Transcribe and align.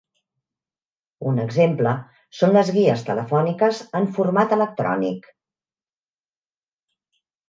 Un 1.31 1.35
exemple 1.41 1.91
són 2.37 2.55
les 2.57 2.71
guies 2.77 3.03
telefòniques 3.09 3.81
en 3.99 4.07
format 4.15 4.55
electrònic. 4.57 5.29